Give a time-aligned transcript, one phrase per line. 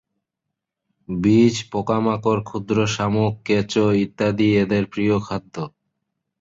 [1.09, 5.55] বীজ, পোকামাকড়, ক্ষুদ্র শামুক, কেঁচো ইত্যাদি এদের প্রিয় খাদ্য।